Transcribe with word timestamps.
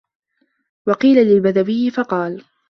وَقِيلَ 0.87 1.17
لِلْبَدْوِيِّ 1.27 1.89
فَقَالَ 1.91 2.45